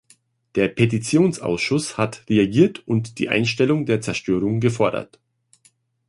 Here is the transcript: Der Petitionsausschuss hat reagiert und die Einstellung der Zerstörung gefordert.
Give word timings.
Der 0.55 0.67
Petitionsausschuss 0.69 1.95
hat 1.99 2.23
reagiert 2.27 2.81
und 2.87 3.19
die 3.19 3.29
Einstellung 3.29 3.85
der 3.85 4.01
Zerstörung 4.01 4.59
gefordert. 4.59 5.19